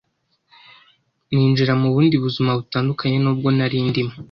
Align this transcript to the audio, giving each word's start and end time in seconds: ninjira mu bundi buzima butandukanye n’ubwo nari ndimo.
ninjira 1.33 1.73
mu 1.81 1.87
bundi 1.93 2.15
buzima 2.23 2.51
butandukanye 2.59 3.17
n’ubwo 3.19 3.47
nari 3.57 3.77
ndimo. 3.89 4.13